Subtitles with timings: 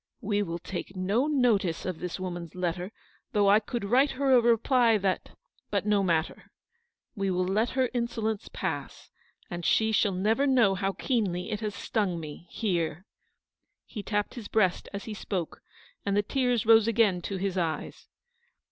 [0.21, 2.91] We will take no notice of this woman's letter;
[3.33, 5.37] though I could write her a reply that—
[5.69, 6.49] but no matter.
[7.15, 9.11] We will let her insolence pass,
[9.47, 12.97] and she shall never know how keenly it has stung me here!" D 2 3G
[12.97, 13.03] ELEANORS
[13.77, 13.93] VICTORY.
[13.93, 15.61] He tapped his breast as he spoke,
[16.03, 18.07] and the tears rose again to his eyes.